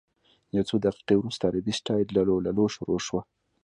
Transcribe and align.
یو 0.55 0.63
څو 0.69 0.75
دقیقې 0.85 1.15
وروسته 1.17 1.43
عربي 1.49 1.73
سټایل 1.79 2.07
لللووللوو 2.11 2.73
شروع 2.75 2.99
شوه. 3.07 3.21